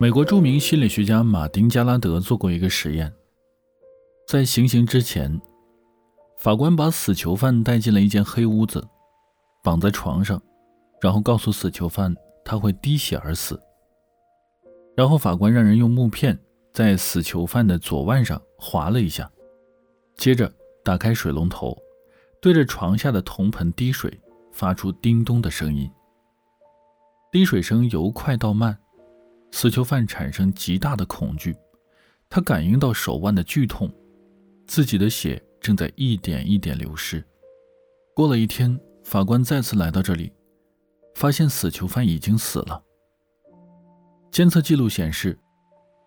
[0.00, 3.12] 美国著名心理学家马丁·加拉德做过一个实验，
[4.28, 5.40] 在行刑之前，
[6.36, 8.86] 法官把死囚犯带进了一间黑屋子，
[9.64, 10.40] 绑在床上，
[11.00, 13.60] 然后告诉死囚犯他会滴血而死。
[14.94, 16.38] 然后法官让人用木片
[16.72, 19.28] 在死囚犯的左腕上划了一下，
[20.16, 20.52] 接着
[20.84, 21.76] 打开水龙头，
[22.40, 24.16] 对着床下的铜盆滴水，
[24.52, 25.90] 发出叮咚的声音。
[27.32, 28.78] 滴水声由快到慢，
[29.50, 31.56] 死囚犯产生极大的恐惧，
[32.28, 33.90] 他感应到手腕的剧痛，
[34.66, 37.24] 自己的血正在一点一点流失。
[38.14, 40.32] 过了一天，法官再次来到这里，
[41.14, 42.82] 发现死囚犯已经死了。
[44.30, 45.38] 监测记录显示，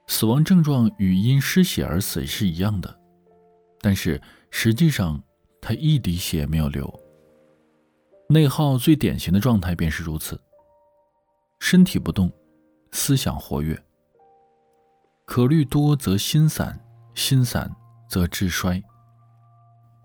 [0.07, 2.99] 死亡症状与因失血而死是一样的，
[3.79, 5.21] 但是实际上
[5.59, 6.87] 他一滴血没有流。
[8.29, 10.39] 内耗最典型的状态便是如此。
[11.59, 12.31] 身体不动，
[12.91, 13.81] 思想活跃。
[15.25, 16.77] 可虑多则心散，
[17.15, 17.73] 心散
[18.09, 18.81] 则志衰。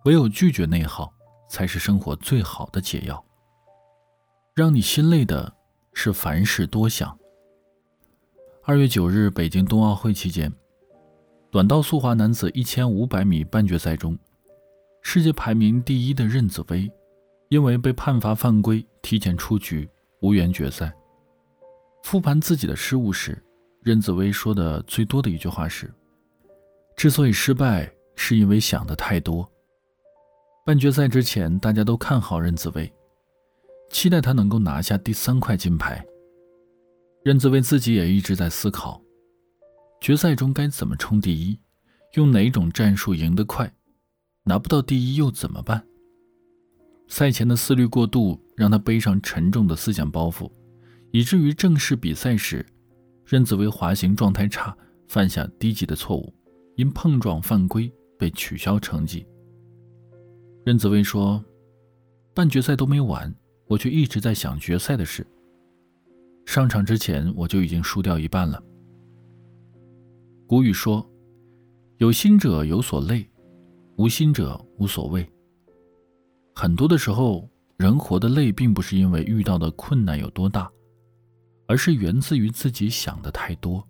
[0.04, 1.12] 唯有拒绝内耗，
[1.48, 3.24] 才是生活最好的解药。
[4.54, 5.52] 让你心累的
[5.92, 7.18] 是凡事多想。
[8.64, 10.52] 二月九日，北京冬奥会期间，
[11.50, 14.16] 短道速滑男子一千五百米半决赛中，
[15.02, 16.90] 世界排名第一的任子威，
[17.48, 19.88] 因为被判罚犯规，提前出局，
[20.20, 20.94] 无缘决赛。
[22.06, 23.36] 复盘自己的失误时，
[23.82, 25.92] 任子威说的最多的一句话是
[26.96, 29.44] ：“之所以失败，是因为想的太多。”
[30.64, 32.94] 半决赛之前，大家都看好任子威，
[33.90, 36.00] 期待他能够拿下第三块金牌。
[37.24, 39.02] 任子威自己也一直在思考，
[40.00, 41.58] 决赛中该怎么冲第一，
[42.14, 43.68] 用哪种战术赢得快，
[44.44, 45.84] 拿不到第一又怎么办？
[47.08, 50.48] 赛前的思虑过度，让他背上沉重的思想包袱。
[51.12, 52.64] 以至于正式比赛时，
[53.24, 54.76] 任子威滑行状态差，
[55.08, 56.32] 犯下低级的错误，
[56.76, 59.26] 因碰撞犯规被取消成绩。
[60.64, 61.42] 任子威说
[62.34, 63.32] ：“半决赛都没完，
[63.66, 65.26] 我却一直在想决赛的事。
[66.44, 68.62] 上场之前我就已经输掉一半了。”
[70.46, 71.08] 古语说
[71.98, 73.28] ：“有心者有所累，
[73.96, 75.26] 无心者无所谓。”
[76.54, 80.70] 很多的时候，人活得累，并不是因为遇到的困难有多大。
[81.66, 83.86] 而是源自于自己想的太多。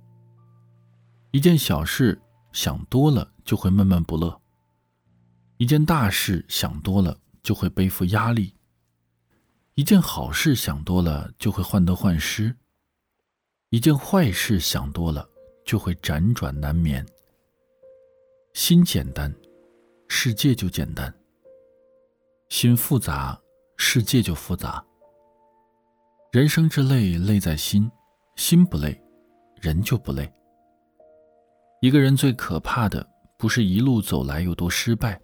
[1.30, 2.20] 一件小事
[2.52, 4.40] 想多了就会闷闷不乐，
[5.58, 8.54] 一件大事想多了就会背负压力，
[9.74, 12.56] 一件好事想多了就会患得患失，
[13.68, 15.28] 一件坏事想多了
[15.64, 17.04] 就会辗转难眠。
[18.54, 19.34] 心简单，
[20.08, 21.12] 世界就简单；
[22.48, 23.38] 心复杂，
[23.76, 24.82] 世界就复杂。
[26.32, 27.88] 人生之累，累在心；
[28.34, 29.00] 心不累，
[29.60, 30.30] 人就不累。
[31.80, 35.18] 一个人最可怕的，不是一路走来有多失败，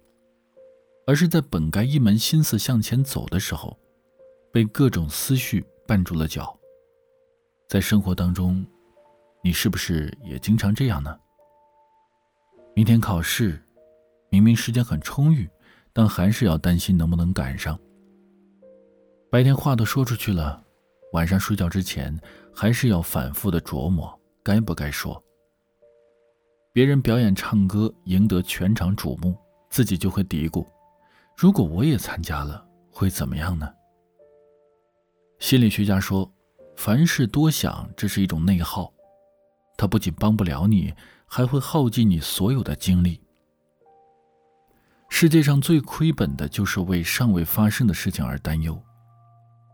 [1.06, 3.76] 而是在本该一门心思向前走的时候，
[4.52, 6.56] 被各种思绪绊住了脚。
[7.68, 8.64] 在生活当中，
[9.42, 11.18] 你是不是也经常这样呢？
[12.74, 13.60] 明天考试，
[14.30, 15.50] 明明时间很充裕，
[15.92, 17.78] 但还是要担心能不能赶上。
[19.30, 20.61] 白天话都说出去了。
[21.12, 22.18] 晚上睡觉之前，
[22.54, 25.22] 还是要反复的琢磨该不该说。
[26.72, 29.36] 别人表演唱歌赢得全场瞩目，
[29.68, 30.66] 自己就会嘀咕：
[31.36, 33.70] 如果我也参加了，会怎么样呢？
[35.38, 36.30] 心理学家说，
[36.76, 38.90] 凡事多想，这是一种内耗，
[39.76, 40.94] 它不仅帮不了你，
[41.26, 43.20] 还会耗尽你所有的精力。
[45.10, 48.82] 世界上最亏本的就是为尚未发生的事情而担忧。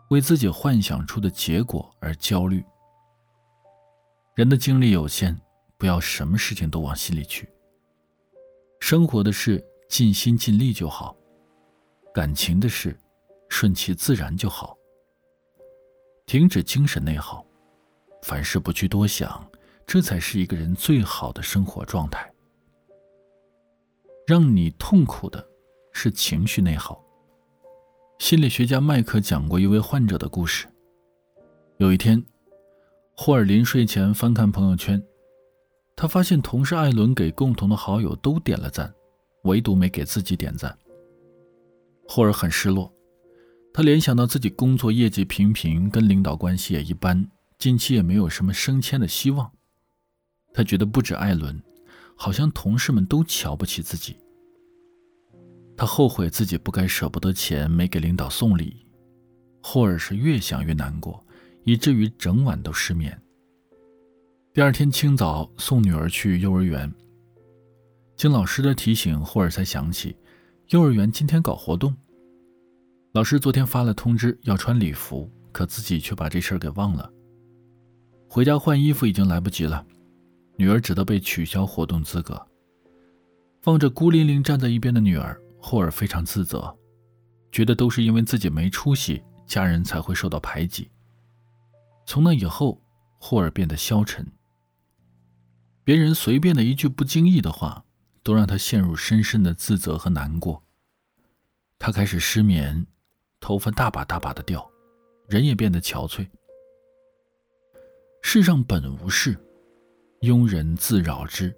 [0.09, 2.65] 为自己幻想出的结果而焦虑。
[4.35, 5.37] 人的精力有限，
[5.77, 7.49] 不要什么事情都往心里去。
[8.81, 11.17] 生活的事尽心尽力就好，
[12.15, 12.99] 感情的事
[13.49, 14.77] 顺其自然就好。
[16.25, 17.45] 停止精神内耗，
[18.23, 19.45] 凡事不去多想，
[19.87, 22.31] 这才是一个人最好的生活状态。
[24.27, 25.45] 让你痛苦的
[25.93, 27.03] 是情绪内耗。
[28.19, 30.67] 心理学家麦克讲过一位患者的故事。
[31.79, 32.23] 有一天，
[33.17, 35.03] 霍尔临睡前翻看朋友圈，
[35.97, 38.93] 他发现同事艾伦给共同的好友都点了赞，
[39.45, 40.77] 唯独没给自己点赞。
[42.09, 42.93] 霍尔很失落，
[43.73, 49.51] 他联想到自己工作业绩平平，跟领导关系也一般，近期也没有什么升迁的希望。
[50.53, 51.63] 他觉得不止艾伦，
[52.17, 54.17] 好像同事们都瞧不起自己。
[55.79, 58.85] 他后悔自己不该舍不得钱，没给领导送礼。
[59.63, 61.25] 霍尔是越想越难过，
[61.63, 63.17] 以至于整晚都失眠。
[64.53, 66.93] 第二天清早送女儿去幼儿园，
[68.17, 70.17] 经老师的提醒，霍尔才想起
[70.71, 71.95] 幼儿园今天搞活动。
[73.13, 77.09] 老师昨天发了通知要穿礼服，可自己却把这事儿给忘了。
[78.29, 79.87] 回家换衣服已经来不及了，
[80.57, 82.45] 女儿只得被取消活动资格。
[83.65, 86.77] 望着孤零零站在一边的女儿，霍尔非常自责，
[87.51, 90.91] 觉得都是因为自己没出息，家人才会受到排挤。
[92.07, 92.81] 从那以后，
[93.19, 94.27] 霍尔变得消沉。
[95.85, 97.85] 别人随便的一句不经意的话，
[98.23, 100.63] 都让他陷入深深的自责和难过。
[101.79, 102.87] 他开始失眠，
[103.41, 104.71] 头发大把大把的掉，
[105.29, 106.29] 人也变得憔悴。
[108.23, 109.39] 世上本无事，
[110.21, 111.55] 庸人自扰之。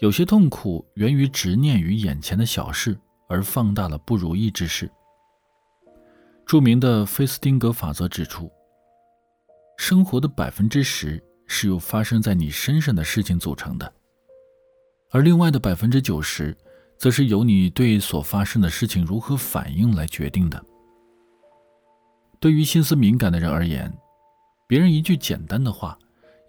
[0.00, 2.96] 有些痛苦源于执念于眼前的小事，
[3.28, 4.88] 而放大了不如意之事。
[6.46, 8.50] 著名的菲斯汀格法则指出，
[9.76, 13.92] 生活的百分之十是由发生在你身上的事情组成的，
[15.10, 16.56] 而另外的百分之九十，
[16.96, 20.64] 则是由你对所发生的事情如何反应来决定的。
[22.38, 23.92] 对于心思敏感的人而言，
[24.68, 25.98] 别人一句简单的话，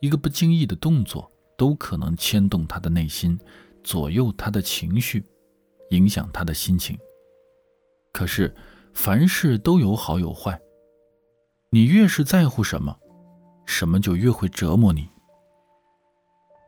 [0.02, 1.30] 一个不经意的动作，
[1.60, 3.38] 都可能牵动他的内心，
[3.84, 5.22] 左右他的情绪，
[5.90, 6.98] 影响他的心情。
[8.14, 8.56] 可是，
[8.94, 10.58] 凡事都有好有坏，
[11.70, 12.98] 你越是在乎什么，
[13.66, 15.10] 什么就越会折磨你。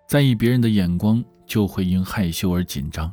[0.10, 3.10] 在意别人的眼光，就会因害羞而紧张；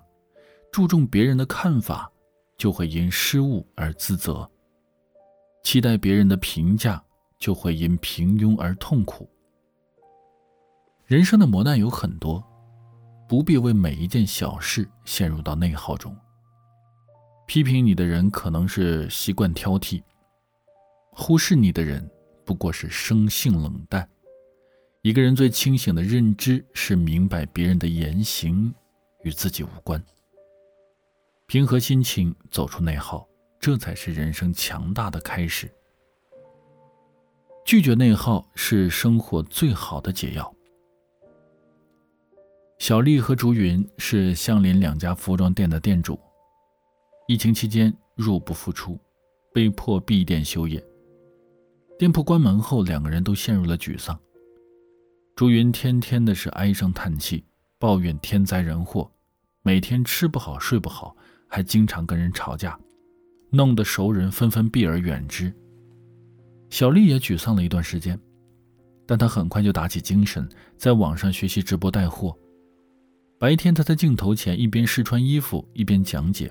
[0.72, 2.10] 注重别人的看法，
[2.56, 4.44] 就会因失误而自责；
[5.62, 7.00] 期待别人的评价。
[7.38, 9.30] 就会因平庸而痛苦。
[11.08, 12.44] 人生的磨难有很多，
[13.26, 16.14] 不必为每一件小事陷入到内耗中。
[17.46, 20.02] 批评你的人可能是习惯挑剔，
[21.10, 22.06] 忽视你的人
[22.44, 24.06] 不过是生性冷淡。
[25.00, 28.70] 一个人最清醒的认知是明白别人的言行
[29.22, 29.98] 与自己无关。
[31.46, 33.26] 平和心情，走出内耗，
[33.58, 35.72] 这才是人生强大的开始。
[37.64, 40.54] 拒绝内耗是生活最好的解药。
[42.78, 46.18] 小丽和竹云是相邻两家服装店的店主，
[47.26, 48.96] 疫情期间入不敷出，
[49.52, 50.82] 被迫闭店休业。
[51.98, 54.18] 店铺关门后，两个人都陷入了沮丧。
[55.34, 57.44] 竹云天天的是唉声叹气，
[57.80, 59.10] 抱怨天灾人祸，
[59.62, 61.16] 每天吃不好睡不好，
[61.48, 62.78] 还经常跟人吵架，
[63.50, 65.52] 弄得熟人纷纷避而远之。
[66.70, 68.18] 小丽也沮丧了一段时间，
[69.04, 72.34] 但她很快就打起精神，在网上学习直播带货。
[73.38, 76.48] 白天，她在镜头前一边试穿衣服，一边讲解；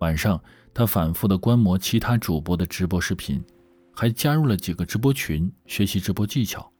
[0.00, 0.42] 晚上，
[0.72, 3.44] 她反复的观摩其他主播的直播视频，
[3.92, 6.72] 还加入了几个直播群，学习直播技巧。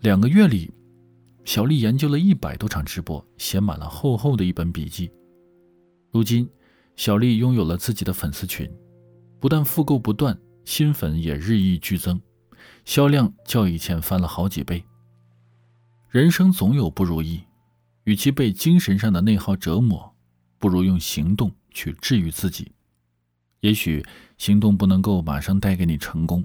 [0.00, 0.72] 两个月里，
[1.44, 5.10] 小丽研究了一百多场直播，写满了厚厚的一本笔记。
[6.12, 6.48] 如今，
[6.94, 8.70] 小丽拥有了自己的粉丝群，
[9.40, 10.38] 不但复购不断。
[10.64, 12.20] 新粉也日益剧增，
[12.84, 14.84] 销量较以前翻了好几倍。
[16.10, 17.40] 人生总有不如意，
[18.08, 20.10] 与其被精神上的内耗折磨，
[20.58, 22.72] 不如用行动去治愈自己。
[23.60, 24.02] 也许
[24.38, 26.42] 行动不能够马上带给你成功，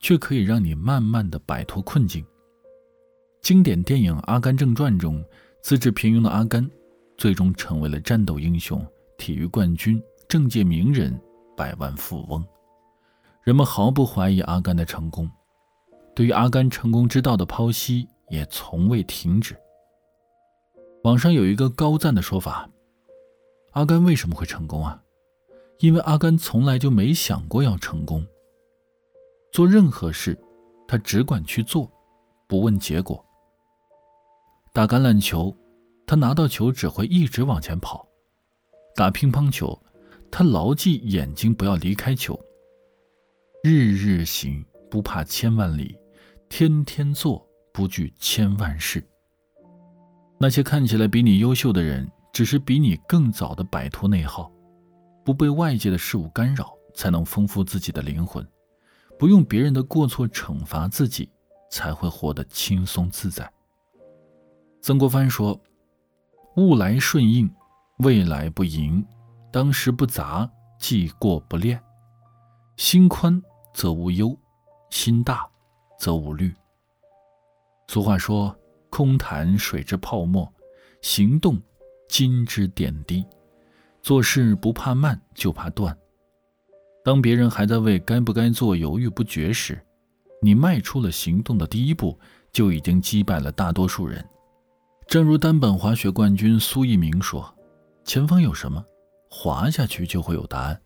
[0.00, 2.26] 却可以让你慢慢的摆脱困境。
[3.40, 5.24] 经典电影《阿甘正传》中，
[5.62, 6.68] 资质平庸的阿甘，
[7.16, 8.84] 最终成为了战斗英雄、
[9.16, 11.16] 体育冠军、政界名人、
[11.56, 12.44] 百万富翁。
[13.44, 15.30] 人们毫不怀疑阿甘的成功，
[16.12, 19.56] 对于阿甘成功之道的剖析也从未停止。
[21.04, 22.68] 网上有一个高赞的说法：
[23.70, 25.00] 阿甘为什么会成功啊？
[25.78, 28.26] 因为阿甘从来就没想过要成功。
[29.52, 30.36] 做任何事，
[30.88, 31.90] 他只管去做，
[32.48, 33.24] 不问结果。
[34.72, 35.56] 打橄榄球，
[36.04, 38.04] 他拿到球只会一直往前跑；
[38.96, 39.80] 打乒乓球，
[40.32, 42.38] 他牢记眼睛不要离开球。
[43.62, 45.96] 日日行，不怕千万里；
[46.48, 49.02] 天天做，不惧千万事。
[50.40, 54.50] 那些看起来比你优秀的人，只是比你更早的摆脱内耗，
[55.24, 58.44] 不被外界的事物干扰，才能丰富自己的灵魂；
[59.18, 61.28] 不用别人的过错惩罚自己，
[61.70, 63.50] 才会活得轻松自在。
[64.80, 65.60] 曾国藩说
[66.56, 67.52] ：“物来顺应，
[67.98, 69.02] 未来不迎；
[69.52, 71.82] 当时不杂，既过不恋。”
[72.78, 73.42] 心宽
[73.74, 74.38] 则无忧，
[74.88, 75.44] 心大
[75.98, 76.54] 则无虑。
[77.88, 78.56] 俗话说
[78.90, 80.52] ：“空谈水之泡沫，
[81.02, 81.60] 行动
[82.08, 83.24] 金之点滴。”
[84.00, 85.96] 做事不怕慢，就怕断。
[87.04, 89.78] 当别人还在为该不该做犹豫不决时，
[90.40, 92.18] 你迈出了行动的第一步，
[92.52, 94.24] 就已经击败了大多数人。
[95.06, 97.52] 正如单板滑雪冠军苏翊鸣说
[98.04, 98.84] ：“前方有什么，
[99.30, 100.80] 滑下去就会有答案。”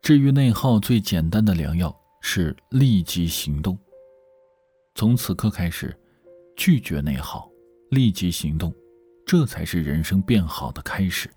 [0.00, 3.76] 治愈内耗最简单的良药是立即行动。
[4.94, 5.98] 从此刻开始，
[6.58, 7.48] 拒绝内耗，
[7.88, 8.74] 立即行动，
[9.24, 11.30] 这才是人生变好的开始。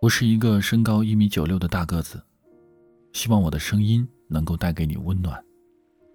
[0.00, 2.18] 我是一个身高一米九六的大个子，
[3.12, 5.38] 希望我的声音能够带给你温暖，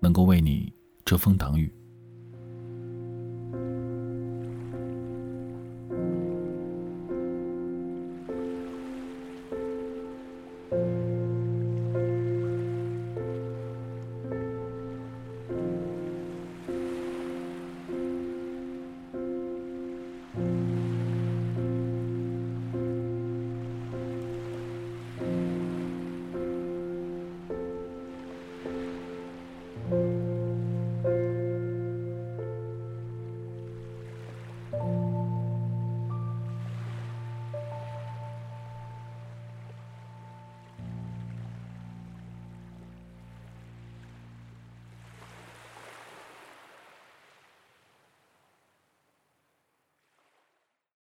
[0.01, 0.73] 能够为你
[1.05, 1.71] 遮风挡雨。